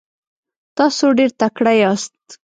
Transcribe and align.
تاسو 0.77 1.05
ډیر 1.17 1.31
تکړه 1.39 1.71
یاست. 1.81 2.15